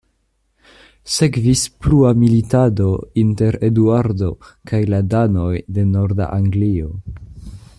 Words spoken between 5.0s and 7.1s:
danoj de norda Anglio.